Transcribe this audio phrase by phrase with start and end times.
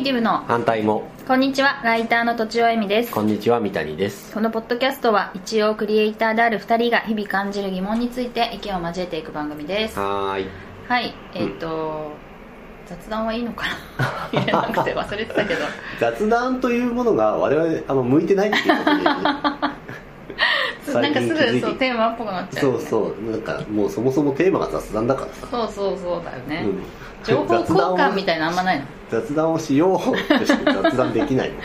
[0.00, 1.02] ネイティブの反対も。
[1.28, 3.12] こんにちはライターのとちおえみです。
[3.12, 4.32] こんにちは三谷です。
[4.32, 9.98] このポッドキャストは一応クリエイターである2人が日々感じる疑問について意見を交えていく番組です。
[9.98, 10.46] はーい。
[10.88, 12.12] はいえっ、と、
[12.86, 13.66] 雑談はいいのか
[14.00, 14.04] な？
[14.40, 15.60] 入れなくて忘れてたけど。
[16.00, 19.04] 雑談というものが我々あの向いてないっていうことで。
[20.94, 22.84] なんかすぐそうテーマっぽくなっちゃうよね。
[22.86, 23.30] そうそう。
[23.30, 26.82] なんかもうそもそもテーマが雑談だからさ、そうそうそうだよね、うん。
[27.22, 28.86] 情報交換みたいなのあんまないの？
[29.10, 31.54] 雑談をしようとして雑談できないの。
[31.54, 31.62] いっ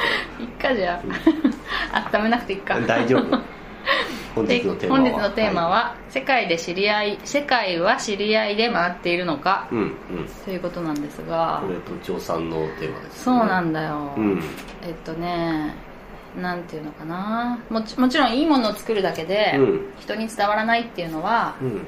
[0.60, 1.02] かじゃ
[1.94, 2.10] あ。
[2.14, 2.80] 温めなくていいか。
[2.82, 3.38] 大丈夫。
[4.34, 5.02] 本で日のテーマは。
[5.02, 9.94] 本日のテーマは、世界で知り合い世界は知り合いで回っているのか、い、うんうん。
[10.44, 11.62] ということなんですが。
[11.66, 14.44] これと長さんのテーマです、そうなんだよ、うん。
[14.84, 15.74] えっとね
[16.36, 17.60] なんていうのかな。
[17.70, 19.94] もちもちろんいいものを作るだけで、うん。
[20.00, 21.82] 人に伝わらないっていうのはうん。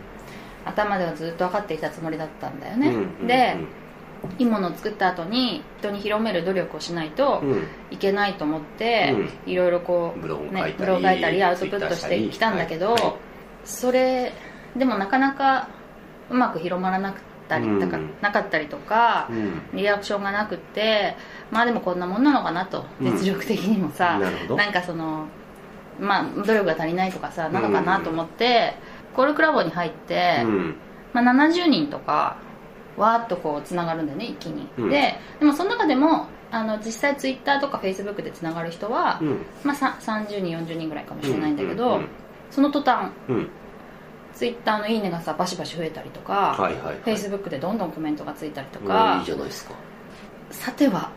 [0.64, 3.28] 頭ではずっと分かっていたつもりだったんだよね、うん。
[3.28, 3.56] で、
[4.40, 7.68] いいものを作った後に人に広める努力をしないとうん。
[7.92, 9.16] いけないと思って、
[9.46, 12.96] いろいろこうブログ書いたりね、ブログ書いたりアウトプットしてきたんだけど、
[13.64, 14.34] それ
[14.76, 15.70] でもなかなか
[16.30, 19.62] うまく広まらなかったり、からなかったりとか、うん。
[19.74, 21.16] リアクションがなくって
[21.52, 23.12] まあでもこんなもんなのかなとうん。
[23.14, 25.28] 実力的にもさ、なんかその
[26.00, 28.76] まあ努力が足りないとかさなのかなと思って、
[29.16, 30.76] コールクラボに入って、うん。
[31.14, 32.38] まあ、70人とか
[32.98, 34.90] わーっとこうつながるんだよね一気に、うん。
[34.90, 39.46] ででもその中でもあの実際ツイッターとかフェイスブックでつながる人は、うん。
[39.64, 42.10] まあ、さ30人40人ぐらいかもしれないんだけど、うんうんうん。
[42.52, 43.50] その途端うん。
[44.34, 46.96] ツイッターの「いいね」がさバシバシ増えたりとか、はいはいはい。
[47.04, 49.74] フェイスブックでどんどんコメントがついたりとうんかいいじゃないですか。
[50.52, 51.10] さては。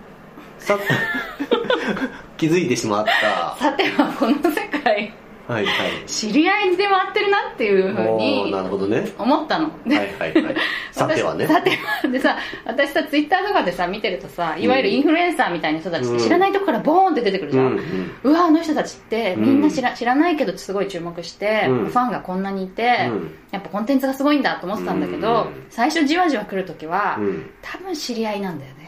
[0.58, 0.78] さ
[2.36, 3.56] 気づいてしまった。
[3.62, 5.12] さてはこの世界
[5.50, 6.06] はいはい。
[6.06, 9.12] 知り合いで回ってるなっていうふうになるほどね。
[9.18, 9.66] 思ったの。
[9.66, 10.56] はいはいはい。
[10.92, 11.44] さてはね。
[11.44, 17.80] 私さてはでさ私さツイッターとかでさ見てるとさいわゆるインフルエンサーみたいな人たちって知らないとこからボーンって出てくるじゃん、う
[18.24, 18.32] うん。
[18.32, 21.86] わあの人たちってみんな知ら,、知らないけどすごい注目して、うん。
[21.86, 23.34] ファンがこんなにいて、うん。
[23.50, 25.66] やっぱコンテンツがすごいんだと思ってたんだけど、うん。
[25.68, 27.50] 最初じわじわ来るときは、うん。
[27.60, 28.79] 多分知り合いなんだよね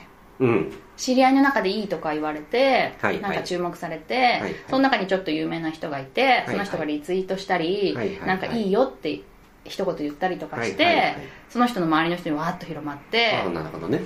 [0.42, 0.72] うん。
[0.97, 3.20] 知り合いの中でいいとか言われて、はいはい。
[3.20, 8.28] なんか注目されて、はいその中にちょっと有名な人がいて、いその人がリツイートしたり、はいはいはい。
[8.28, 9.20] なんかいいよって
[9.64, 11.16] 一言言ったりとかして、はいはいはい。
[11.48, 14.00] その人の周りの人にわーっと広まってなるほどね。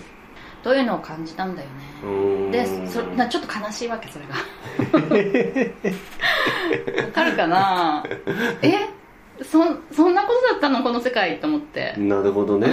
[0.62, 2.50] というのを感じたんだよね。
[2.50, 4.34] でそなちょっと悲しいわけそれが。
[7.06, 8.04] わかるかな？
[8.62, 8.74] え？
[9.44, 10.82] そそんなことだったの？
[10.82, 11.94] この世界と思って。
[11.96, 12.68] なるほどね。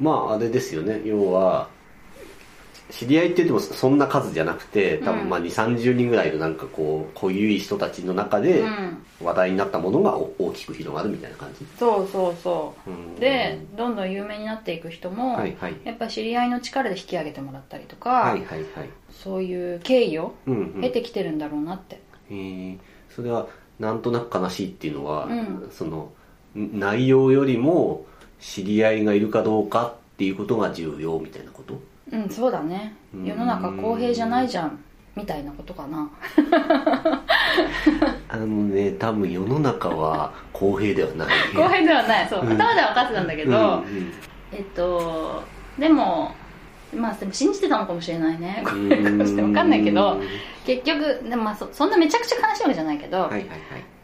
[0.00, 1.02] まああれですよね。
[1.04, 1.68] 要は
[2.92, 8.98] 知り合いって言ってもそんな数じゃなくて多分まあ2 3 0人ぐらいのなんかこう濃ゆい人たちの中でうん。
[9.22, 11.64] 話題になったものがお大きく広がるみたいな感じ？
[11.78, 12.90] そうそうそう。
[12.90, 13.14] うん。
[13.20, 15.76] でどんどん有名になっていく人も、はいはい。
[15.84, 18.66] やっぱ知り合いの力で引き上げてもらったりとか、はいはいはい。
[19.12, 20.80] そういう経緯をうんうん。
[20.82, 22.34] 経てきてるんだろうなって、え。
[22.34, 22.78] ー
[23.14, 23.46] それは
[23.78, 25.68] なんとなく悲しいっていうのは、うん。
[25.70, 26.10] その
[26.58, 28.04] ん内容よりも
[28.40, 31.80] 知り合いがいるかどうかっていうことが重要みたいなこと？
[32.10, 32.94] うんそうだね。
[33.14, 33.24] うん。
[33.24, 34.82] 世の中公平じゃないじゃん
[35.14, 36.10] みたいなことかな。
[38.28, 41.28] あのね多分世の中は公平ではない。
[41.54, 42.28] 公平ではない。
[42.28, 42.40] そう。
[42.40, 42.52] うん。
[42.52, 43.66] 頭では分かってたんだけど、うんう
[44.00, 44.12] ん。
[44.52, 45.42] えっと
[45.78, 46.34] でも
[46.94, 48.62] まあでも信じてたのかもしれないね。
[48.64, 50.22] こうれかもしれない分かんないけどうん
[50.64, 53.48] 結局でもまあそそんなめちゃくちゃ悲しいわけじゃないけど、はいはいはい。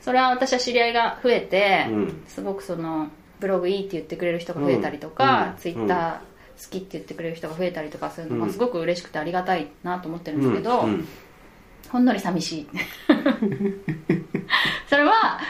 [0.01, 2.23] それは私は知り合いが増えて、うん。
[2.27, 3.09] すごくその
[3.41, 5.61] ブログいいって言ってくれる人が増えたりとか、うん。
[5.61, 6.17] ツイッター
[6.59, 8.47] 好きって言ってくれる人が増えたりとかするのうん。
[8.47, 11.09] がすごく嬉しくてありがたいなと思ってるんですけど、うんうん。
[11.91, 12.69] ほんのり寂しい。
[14.89, 15.41] それは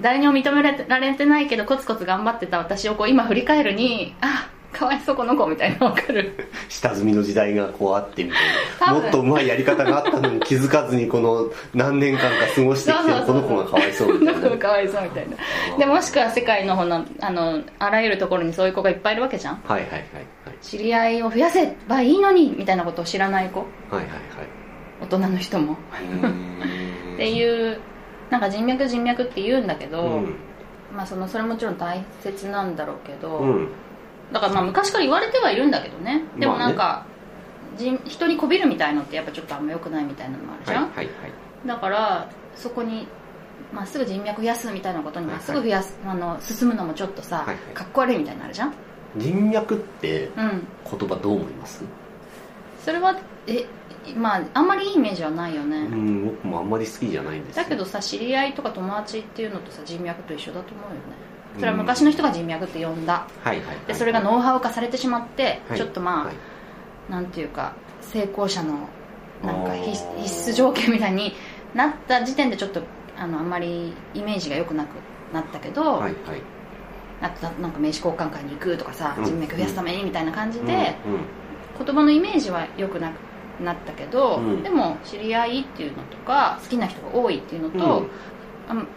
[0.00, 6.48] 誰にも認められてないけどコツコツ頑張ってた私をこう今振り返るにあかわいそうこの子みたいなわかる。
[6.68, 9.00] 下積みの時代がこうあってみたいな。
[9.00, 14.56] もっとうまいやり方があったのに気づかずにこの何年間か過ごしてきてるこの子がかわいそうみたいな。
[14.56, 15.36] かわいそうみたいな。
[15.78, 19.62] でもしくは世界のほのあのあらゆるところにそういう子がいっぱいいるわけじゃん。
[19.64, 20.04] はいはいはい
[20.60, 23.60] 知り合いを増やせばいいのにみたいなことを知らない子。
[23.60, 24.10] はいはいはい。
[25.00, 25.76] 大人の人も。
[25.90, 26.58] はい
[27.14, 27.80] っていう
[28.30, 30.36] なんか人脈人脈って言うんだけど、うん。
[30.94, 33.68] まあそのそれもちろん大切なんだろうけど、うん。
[34.32, 36.22] だからまあ昔から言われてはいるんだけどね。
[36.38, 37.06] でもなんか、
[37.76, 41.32] 人人にこびるみたいのってやっぱちょっとあんま良くないみたいなのもあるじゃん、はいはいはい。
[41.66, 43.08] だからそこに
[43.72, 47.56] まっすぐ人脈増やすみたいなことにまっすぐ増やす、あの進むのもちょっとさ、はいはい。
[47.74, 48.74] かっこ悪いみたいになるじゃん
[49.16, 50.66] 人脈ってうん。
[50.90, 51.84] 言葉どう思います？
[52.84, 53.66] それはえ
[54.16, 57.62] まああんまりいいイメージはないよね、うん僕もあんまり好きじゃないんですよ。
[57.62, 61.00] だけどさ知り合いとか友達っていうのとさ人脈と一緒だと思うよね。
[61.58, 63.26] それは昔の人が人脈って呼んだ。
[63.42, 63.76] はいはいはい。
[63.86, 65.78] でそれがノウハウ化されてしまって、はい。
[65.78, 66.34] ちょっとまあ、はい。
[67.10, 68.88] なんていうか成功者の
[69.42, 71.34] なんか必必須条件みたいに
[71.74, 72.82] なった時点でちょっと
[73.16, 74.88] あのあんまりイメージが良くなく
[75.32, 76.12] なったけど、はいはい
[77.20, 79.24] なんか名刺交換会に行くとかさうん。
[79.24, 80.96] 人脈増やすためにみたいな感じで、
[81.84, 84.62] 言葉のイメージは良くなくなったけど、うん。
[84.62, 88.06] でも知り合いっていうのとか好きな人が多いっていうのと、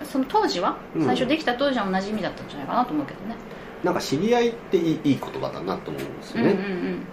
[0.04, 1.06] その当時は、うん。
[1.06, 3.36] 最初できた当時は同じ意味だったんじゃないかなと思うけどね。
[3.84, 6.56] なんか知り合いっていいいい言葉だなと思うんですよね、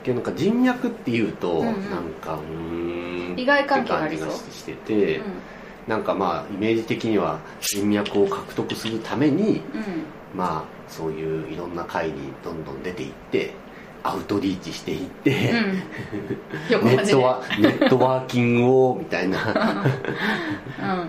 [0.04, 1.74] けどなんか人脈っていうと、うなん
[2.20, 3.36] かうーん。
[3.36, 4.30] 利害関係がありそう。
[4.30, 5.24] してて、うん。
[5.86, 13.54] なんかまあイメージ的には人脈を獲得するためにうんまあそういういろんな会にどんどん出ていって
[14.02, 15.82] アウトリーチしていって、うん。
[16.70, 19.38] 横ネットワネットワーキングをみたいな。
[19.38, 21.08] うん。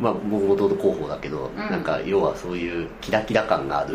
[0.00, 1.56] まあ僕もともと広報だけど、ん。
[1.56, 3.94] なんか要はそういうキラキラ感がある、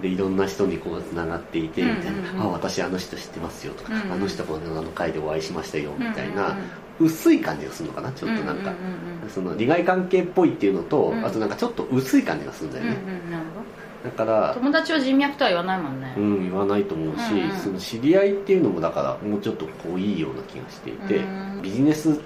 [0.00, 4.12] でいろんな人にこうつながっていてみたいな、あ私あの人知ってますよとか、うんうん。
[4.12, 6.58] あの人このあの会でお会いしましたよみたいな、うん。
[6.58, 6.64] うん
[7.00, 8.80] 薄い感じがするのかなちょっとなんか、うんう
[9.18, 11.24] んうんその利害関係っぽいっていうのと、うん。
[11.24, 13.64] あとなんかちょっと薄い感じがするんだよね、うんうんなるほ
[14.04, 16.14] だからど友達を人脈とは言わないもんね。
[16.18, 17.56] うん、言わないと思うし、うんうん。
[17.56, 21.62] その知り合いっていうのもだからもうちょっとこういいような気がしていて、うん。
[21.62, 22.20] ビジネス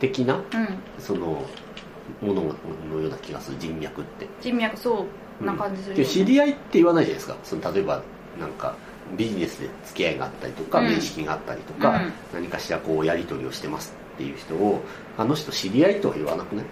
[0.00, 0.42] 的なうん。
[0.98, 1.44] その
[2.20, 4.26] もののような気がする人脈って。
[4.40, 5.06] 人脈そう
[5.40, 7.36] な感じするよ、でね知り合いって言わないじゃないですか。
[7.42, 8.02] その例えば
[8.38, 8.74] なんか
[9.16, 10.86] ビジネスで付き合いがあったりとか、うん。
[10.86, 12.12] 面識があったりとか、うん。
[12.32, 14.82] 何かしらこうやり取りをしてますっていう人を
[15.16, 16.64] あの人知り合いとは言わなくない？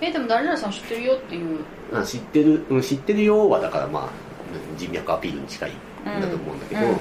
[0.00, 1.60] えでも誰々さん知ってるよっていう。
[1.92, 4.08] あ知ってる、うん、知ってるよはだからまあ
[4.76, 5.74] 人脈アピールに近いん
[6.20, 6.90] だと思うんだけど、うん。
[6.90, 6.98] うん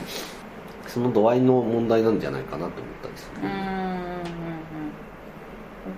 [0.87, 2.73] その度合いの問題なんじゃないかなと思っ
[3.03, 3.41] たりする。
[3.43, 4.23] うーんうんうん。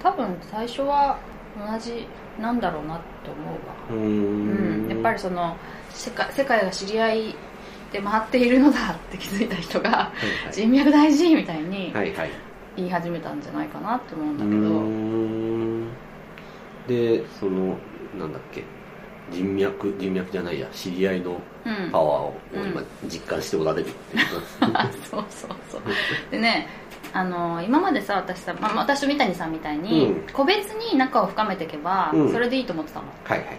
[0.03, 1.17] 多分最初は
[1.57, 2.07] 同じ
[2.39, 3.75] なんだろうなって思うわ。
[3.89, 4.83] うーん。
[4.83, 5.55] うん、やっぱりその
[5.89, 7.35] 世界世界が知り合い
[7.91, 10.53] で回っているのだって気づいた人がはいはい。
[10.53, 12.31] 人脈大事みたいにはいはい。
[12.77, 15.87] 言い始めたんじゃないかなって思うんうだけど、ーん。
[16.87, 17.77] でその
[18.17, 18.63] なんだっけ
[19.31, 21.91] 人脈人脈じゃないや知り合いのうん。
[21.91, 22.69] パワーをうん。
[22.69, 24.25] 今実感しておられるっていう。
[24.69, 25.81] んですそうそうそう。
[26.31, 26.67] でね
[27.13, 30.27] あの今までさ私さ、まあ、私と三谷さんみたいに、うん。
[30.33, 32.31] 個別に仲を深めていけば、うん。
[32.31, 33.05] それでいいと思ってたの。
[33.23, 33.57] はいはいはい。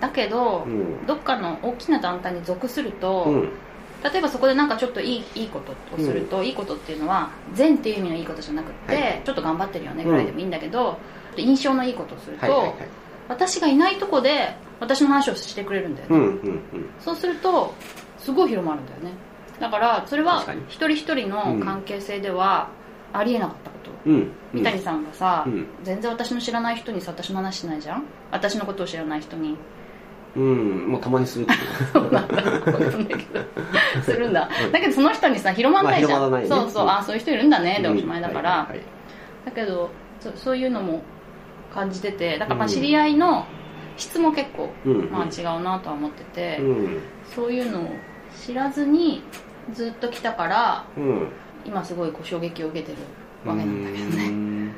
[0.00, 1.06] だけど、うん。
[1.06, 3.48] どっかの大きな団体に属すると、うん。
[4.12, 10.98] 例えばそこでなんかちょっといいいいことをすると、いいことっていうのは善っていう意味のいいことじゃなくって、はいちょっと頑張ってるよねぐらいでもいいんだけど、
[11.36, 12.76] 印象のいいことをすると、はいはいはい。
[13.28, 16.60] 私がいないとこで私の話をしてくれるんだよね、うんうんうん。
[17.00, 17.74] そうすると
[18.18, 19.12] すごい広まるんだよね。
[19.60, 22.68] だからそれは一人一人の関係性では
[23.12, 25.66] ありえなかったこと、うん三谷さんがさ、うん。
[25.82, 28.04] 全然私の知らない人にさ私の話しないじゃん？
[28.30, 29.56] 私のことを知らない人に。
[30.36, 31.52] うんもうたまにするけ
[31.98, 32.00] ど。
[32.00, 34.02] そうなんだんないけど。
[34.02, 34.50] するんだ。
[34.72, 36.46] だけどその人にさ広まんないじゃん、まあね。
[36.46, 36.90] そうそう、うん。
[36.90, 37.78] あそういう人いるんだね。
[37.80, 38.86] でおしまいだから、うんはいはいはい。
[39.46, 39.90] だけど
[40.20, 41.02] そそういうのも
[41.72, 42.38] 感じてて。
[42.38, 42.72] だからまあうん。
[42.72, 43.46] 知り合いの
[43.96, 45.10] 質も結構、うんうん。
[45.10, 47.00] まあ、違うなとは思ってて、うん。
[47.34, 47.90] そういうのを
[48.44, 49.22] 知らずに
[49.72, 51.28] ずっと来たからうん。
[51.64, 52.98] 今すごいこう衝撃を受けてる
[53.44, 54.28] わけなんだけどね。
[54.30, 54.72] ね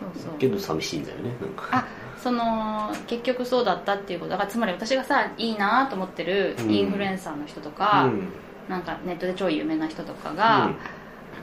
[0.00, 0.38] そうそう。
[0.38, 1.68] けど寂しいんだよねなんか。
[1.70, 1.86] あ
[2.18, 6.70] その結局そうだったっていうことだからつまり私がさいいなと思ってるうん。
[6.70, 8.28] インフルエンサーの人とか、うん。
[8.68, 10.70] なんかネットで超有名な人とかが、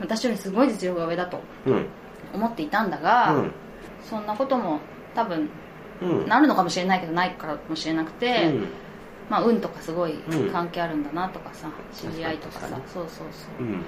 [0.00, 1.86] 私よりすごい実力が上だとうん。
[2.34, 3.52] 思っていたんだが、うん。
[4.02, 4.80] そんなことも
[5.14, 5.48] 多分
[6.02, 6.28] うん。
[6.28, 8.66] なるのかもしれないけどないかもしれなくて、うん。
[9.28, 12.68] まあ、運とかすごいうん関係あるんだなとかさ、知り合いとかさ。
[12.92, 13.64] そうそうそう。
[13.64, 13.82] うんうん。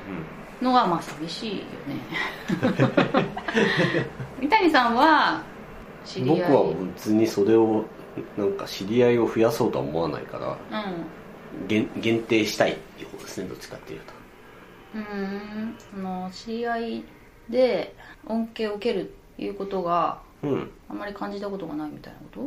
[0.60, 1.96] のがまあ寂しいよね。
[4.40, 5.42] 三谷さんは
[6.04, 6.40] 知り合い？
[6.52, 7.84] 僕は別にそれを
[8.36, 10.38] なんか知り合いを増やそうとは思わないか
[10.70, 11.66] らうん。
[11.66, 14.12] 限限定したいっていう方ですねどっちかっていうと。
[14.94, 15.74] うーん。
[15.78, 17.04] その知り合い
[17.48, 17.94] で
[18.26, 20.70] 恩恵を受けるいうことがうん。
[20.88, 22.40] あまり感じたことがないみたいなこと？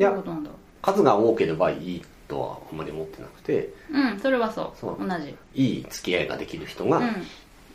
[0.00, 3.72] いやどういうことなんだろ数が多ければいいとはあんまり思ってなくて。
[3.90, 4.78] ううんそれはそう。
[4.78, 4.96] そう。
[4.98, 5.34] 同じ。
[5.54, 7.02] いい付き合いができる人が、う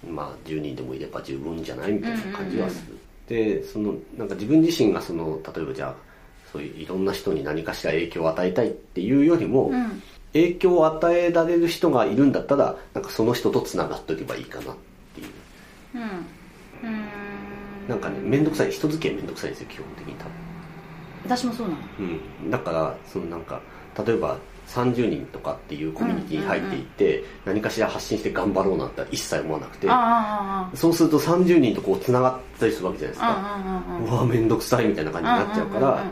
[0.09, 0.13] ん。
[0.13, 2.97] まあ10人でもいれば十分じゃないみたいな感じはする、
[3.27, 5.95] でそのなんか自分自身がその例えばじゃあ
[6.51, 10.01] そういういろんな人に何かしら影響を与えたいっていうよりも、うん。
[10.33, 14.75] 影響を与えられる人がいるんだったらなんかその人とつながっておけばいいかなっ
[15.15, 15.27] ていう。
[15.95, 16.01] うん。
[16.01, 17.36] うん
[17.87, 20.25] なんかね面倒くさい人付き合い面倒くさいんですよ基本的に多
[21.25, 21.81] 私もそうなの。
[21.97, 23.61] 分、うん、だからそのなんか
[24.05, 29.87] 例えば30人とかっていうコミュニティに入っていって、何かしら発信して頑張ろうなんて一切思わなくて。
[30.77, 34.11] そうすると30人とこうつながったりするわけじゃないですか。
[34.11, 36.03] うわ面倒くさいみたいな感じになっちゃうから、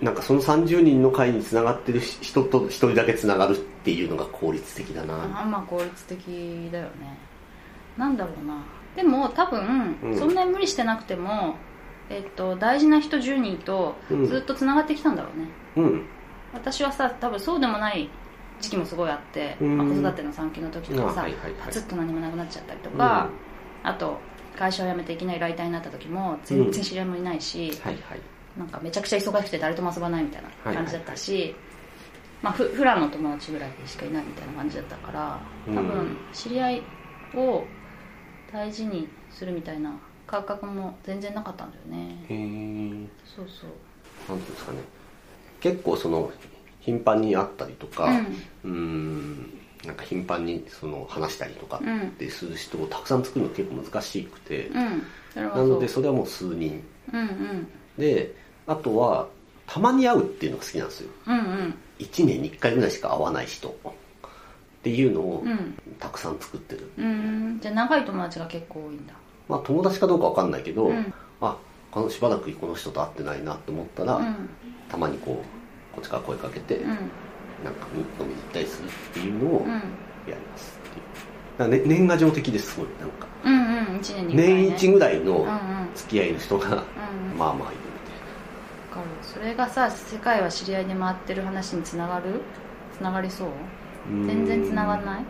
[0.00, 7.18] なんかその30人の会につながってる人と1人だけつながるっていうのが効率的だな、ああまあ効率的だよね。
[7.96, 8.62] なんだろうな
[8.96, 10.18] でも多分、うん。
[10.18, 11.54] そんなに無理してなくても、
[12.08, 14.26] えっと、大事な人10人とうん。
[14.26, 16.06] ずっとつながってきたんだろうね、うん。
[16.54, 18.08] 私はさ多分そうでもない
[18.60, 19.76] 時期もすごいあって、うん。
[19.76, 21.52] まあ子育ての産休の時とかさ、あはいはいはい。
[21.66, 23.28] パツッと何もなくなっちゃったりとか、
[23.82, 24.18] あと
[24.58, 28.20] 会社を辞めていきなりライターになった時も全然知り合いもいないし、はいはい。
[28.58, 31.54] なんかめちゃくちゃ忙しくて誰とも遊ばないみたいな感じだったし、
[32.40, 35.86] まあ、ふ普段の友達ぐらいしかいないみたいな感じだったから多うん。
[35.88, 36.82] 分知り合い
[37.34, 37.64] を
[38.52, 39.92] 大事にするみたいな
[40.26, 42.24] 感覚も全然なかったんだよね。
[42.28, 43.70] へえそうそう。
[44.28, 44.78] なんていうんですかね。
[45.60, 46.30] 結構その
[46.80, 48.06] 頻繁に会ったりとか
[48.64, 48.70] うん。
[48.70, 52.00] うんなんか頻繁にその話したりとかうん。
[52.02, 55.02] ってする人をたくさん作るの結構難しくて、うん。
[55.34, 56.82] なのでそれはもう数人。
[57.12, 57.68] うんうん。
[57.98, 58.34] で
[58.66, 59.28] あとは
[59.66, 61.10] たまに会うっていうのが好きなんですよ。
[61.26, 61.74] うんうん。
[61.98, 63.74] 1年に1回ぐらいしか会わない人
[64.86, 65.74] っていうのをうん。
[65.98, 67.58] たくさん作ってる、うん。
[67.60, 69.14] じゃあ長い友達が結構多いんだ。
[69.48, 71.12] まあ友達かどうかわかんないけど、うん。
[71.40, 71.56] あ
[71.90, 74.48] このしばらくこの人と会ってないなって思ったら、うん。
[74.88, 76.88] たまにこうこっちから声かけて、うん。
[76.88, 77.08] なんか
[77.96, 79.68] 飲みに行ったりするっていうのをうん。
[79.68, 79.80] や
[80.26, 80.78] ります
[81.58, 81.68] っていう。
[81.70, 83.26] ね、年賀状的ですすごいなんか。
[83.44, 83.98] うんうん。
[83.98, 85.46] 1年に1回、ね、年一ぐらいの
[85.94, 87.38] 付き合いの人が、うんうん。
[87.38, 87.80] まあまあいる
[88.90, 89.06] わかる。
[89.22, 92.42] それがさ世界は知り合いで回ってる話につながる？
[92.96, 93.48] つながりそう？
[93.48, 93.85] みたいな
[94.26, 95.24] 全然つながんない？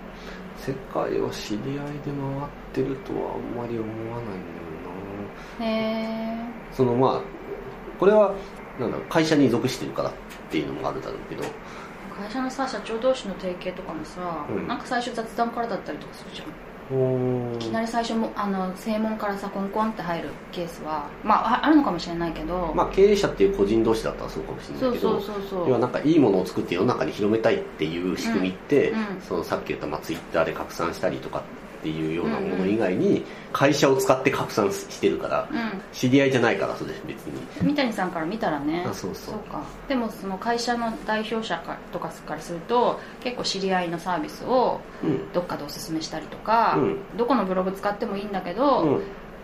[0.59, 4.67] 世界を知り合いで回ってるとはあんまり思わないんだよ
[5.61, 5.65] な。
[5.65, 5.69] へ
[6.33, 6.37] え
[6.73, 7.21] そのまあ
[7.99, 8.35] これは
[8.79, 10.13] なんだ会社に属してるからっ
[10.51, 11.45] ていうのもあるだろうけど。
[12.19, 14.67] 会社のさ社長同士の提携とかもさ、うん。
[14.67, 16.49] なんか最初雑談からだったりとかするじゃん
[16.91, 25.21] いいきなり最初もあの正門からさコンコンって入るケースはまあああるのかもしれないけど、まあ経営者っていう個人同士だったらそうかもしれなそいうけど
[25.67, 29.21] 要はなんかいいものを作って世の中に広めたいっていう仕組みって、うんうん。
[29.21, 31.43] そのさっき言ったまあツイッターで拡散したりとか
[31.87, 35.81] っていうようなもの以外に会社を使って拡散してるから、うん。
[35.93, 37.41] 知り合いじゃないからそれ別に。
[37.63, 38.85] 三谷さんから見たらね。
[38.89, 39.35] あそうそう。
[39.51, 39.63] か。
[39.89, 45.33] でもその会社の代表者かとかからすると結構知り合いのサービスをうん。
[45.33, 46.97] どっかでおすすめしたりとか、うん。
[47.17, 49.03] どこのブログ使ってもいいんだけど、うん。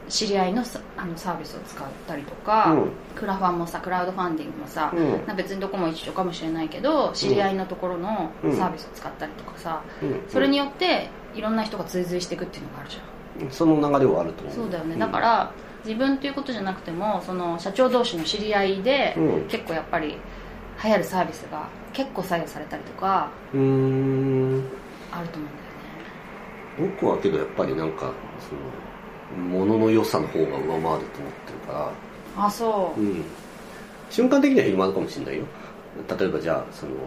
[0.09, 2.91] 知り合いのさあのサービスを使ったりとか、うん。
[3.15, 5.37] クラファンもさクラウドファンディングもさ、うん。
[5.37, 8.57] 別にどこも一緒かもしれないけど知り合いのところのうん。
[8.57, 10.21] サービスを使ったりとかさ、うん。
[10.29, 13.01] それによっていろんな人が追随していくっていうのがあるじゃ
[13.49, 13.51] ん。
[13.51, 14.55] その流れはあると思う。
[14.55, 14.99] そうだよね、ん。
[14.99, 15.53] だから
[15.85, 19.49] 自分っていうことじゃなくてもその社長同士の知り合いで、うん。
[19.49, 20.17] 結構やっぱり
[20.83, 24.65] 流行るサービスが結構左右されたりとかうーん。
[25.11, 25.53] あると思うん
[26.79, 26.93] だよね。
[27.01, 31.93] 僕はけどやっぱりなんかその物の良さの方が上回ると思ってるから。
[32.47, 33.01] あそう。
[33.01, 33.25] う、ん。
[34.11, 35.45] 瞬間的には広まるかもしれないよ。
[36.19, 36.99] 例えばじゃあその、うん、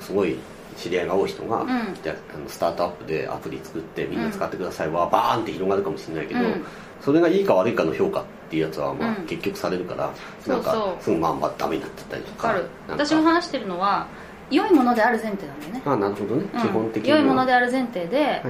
[0.00, 0.36] すごい
[0.76, 1.68] 知り合いが多い人が、うん。
[2.02, 4.88] じゃああのスタートアップでアプリ作ってみんな使ってください。
[4.90, 6.64] は、バーンって広がるかもしれないけど、うん。
[7.00, 9.26] それがいいか悪いかの評価っていうやつは、まあうん。
[9.26, 10.10] 結局されるから
[10.46, 12.54] なんかすぐまあまあダメになっちゃったりとか
[12.88, 14.06] 私も話してるのは
[14.50, 16.60] 良いものである前提なんだよね、あなるほどね、うん。
[16.60, 17.18] 基本的には。
[17.18, 18.42] 良いものである前提で、はいはい。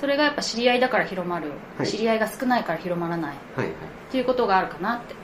[0.00, 1.86] それがやっぱ知り合いだから広まる、はい。
[1.86, 3.34] 知り合いが少ないから広まらない。
[3.34, 3.74] っはいはい。
[4.10, 5.14] ていうことがあるかなって。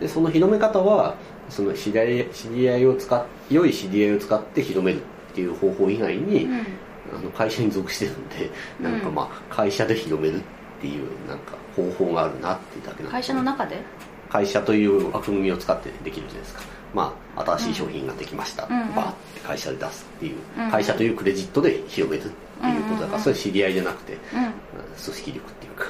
[0.00, 1.14] でその広め方は
[1.48, 4.98] その知り合い知り合いを使っ良い知り合いを使って広める。
[4.98, 5.00] っ
[5.34, 6.66] ていう方法以外に、うん。
[7.14, 8.50] あの会社に属してるんで
[8.80, 8.92] うん。
[8.92, 10.42] なんかまあ会社で広めるっ
[10.80, 13.26] ていうなんか方法があるなっていうだけなん会です。
[13.28, 13.82] 社の中で？
[14.30, 16.62] 会社という枠組みを使ってできるじゃないですか。
[16.94, 18.70] まあ新しい商品ができました、うん。
[18.94, 20.70] バーって会社で出すっていう、うん。
[20.70, 22.28] 会社というクレジットで広めるっ
[22.60, 24.20] ていうことだから、うんそれは知り合いじゃなくてうん。
[24.20, 24.54] 組
[24.96, 25.86] 織力っていうか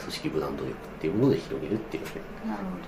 [0.00, 2.10] 組織ブランド力っていうもので広げるっていうね
[2.46, 2.80] なるほどね。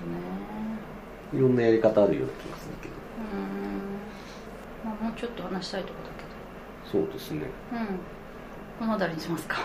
[1.33, 2.93] いろんなやり方あるような気がするけど。
[2.93, 3.92] うーん、
[4.83, 6.23] まあ、もうちょっと話したいとこだけ
[6.91, 7.41] そうですね。
[7.71, 7.87] どうん。
[8.79, 9.57] この辺りにしますか。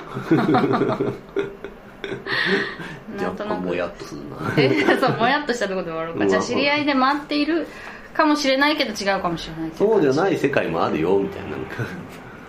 [3.18, 4.36] なんともやっとするな。
[4.56, 6.26] えそうもやっとしたところで終わろうか。
[6.26, 7.66] じゃあ知り合いで回っている
[8.14, 11.50] かもしれないけど違うかもしれないそうじゃないい世界もあるよみたいな。
[11.50, 11.84] なんか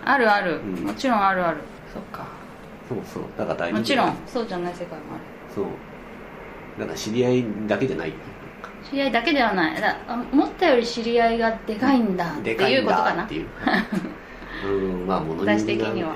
[0.06, 0.86] あるある、うん。
[0.86, 1.58] もちろんあるある。
[1.94, 2.26] そっか。
[2.88, 3.24] そうそう。
[3.38, 4.16] だから大事もちろん。
[4.28, 5.24] そうじゃない世界もある。
[5.54, 5.66] そう。
[6.80, 8.14] だから知り合いだけじゃない
[8.84, 9.98] 知り合いだけではない。
[10.32, 13.16] 思ったより知り合いがでかいんだっていいうんことかな。
[13.18, 13.48] だっていう
[14.66, 16.16] うんまあ物に私的には。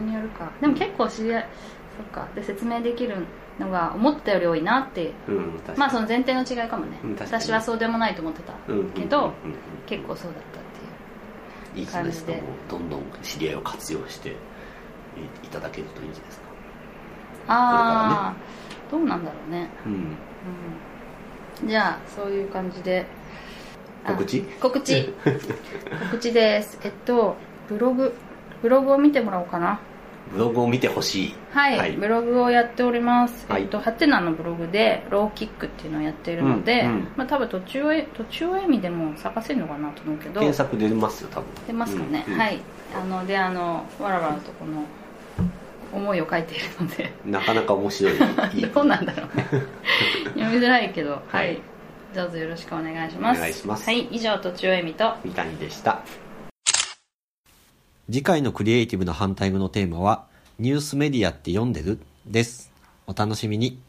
[0.00, 0.50] によるか。
[0.60, 1.46] でも結構知り合い
[1.96, 2.28] そっか。
[2.34, 3.16] で説明できる
[3.58, 5.12] のが思ったより多いなって。
[5.28, 8.52] うんまあその前提の違いかもね、うん私はそうでもないと思ってた。
[8.68, 9.32] うんけど、
[9.86, 10.62] 結構そうだったっ
[11.74, 14.32] ていういいじゃないでどんどん知り合いを活用してい
[15.42, 16.46] いただけるといいんじゃないですか。
[17.48, 18.34] ああ、
[18.90, 19.92] どうなんだろうね、うん。
[19.92, 20.16] うん、
[21.66, 23.06] じゃあそういう感じで。
[24.04, 24.42] あ告知？
[24.60, 25.14] 告知。
[25.24, 26.78] 告知です。
[26.82, 27.36] えっと
[27.68, 28.14] ブログ
[28.62, 29.80] ブログを見てもらおうかな。
[30.32, 31.34] ブログを見てほしい。
[31.50, 31.92] はい、はい。
[31.92, 33.62] ブログをやっております、はい。
[33.62, 40.40] えっとハテナのブログでローキックっていうのをやっているので、うんうんまあ多分途中へ途中へみでも探せるのかなと思うけど。
[40.40, 41.46] 検索出ますよ多分。
[41.66, 42.40] 出ますかね、うんうん。
[42.40, 42.60] はい。
[42.94, 44.84] あのであのわらわらとこの
[45.92, 47.12] 思いを書いているので。
[47.24, 48.18] なかなか面白い。
[48.74, 49.36] どうなんだろう。
[49.36, 49.46] ね
[50.34, 51.12] 読みづらいけど。
[51.12, 51.54] は、はい。
[51.54, 51.58] い
[52.14, 53.38] どうぞよろしくお願いします。
[53.38, 53.84] お願いします。
[53.84, 54.00] はい。
[54.10, 55.14] 以上とちおえみと。
[55.24, 56.02] 三谷でした。
[58.10, 60.26] 次回のクリエイティブの反対語のテーマは
[60.58, 61.98] ニュースメディアって読んでる？
[62.26, 62.70] です。
[63.06, 63.80] お楽しみに